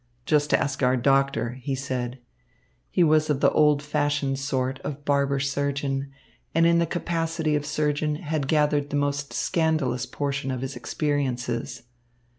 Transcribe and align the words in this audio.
"Just 0.25 0.51
ask 0.51 0.81
our 0.81 0.97
doctor," 0.97 1.59
he 1.61 1.75
said. 1.75 2.17
He 2.89 3.03
was 3.03 3.29
of 3.29 3.39
the 3.39 3.51
old 3.51 3.83
fashioned 3.83 4.39
sort 4.39 4.79
of 4.79 5.05
barber 5.05 5.39
surgeon, 5.39 6.09
and 6.55 6.65
in 6.65 6.79
the 6.79 6.87
capacity 6.87 7.55
of 7.55 7.67
surgeon 7.67 8.15
had 8.15 8.47
gathered 8.47 8.89
the 8.89 8.95
most 8.95 9.31
scandalous 9.31 10.07
portion 10.07 10.49
of 10.49 10.61
his 10.61 10.75
experiences. 10.75 11.83